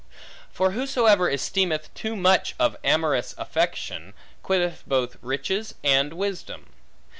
For 0.51 0.71
whosoever 0.71 1.29
esteemeth 1.29 1.93
too 1.93 2.15
much 2.15 2.55
of 2.57 2.75
amorous 2.83 3.35
affection, 3.37 4.15
quitteth 4.41 4.81
both 4.87 5.17
riches 5.21 5.75
and 5.83 6.13
wisdom. 6.13 6.71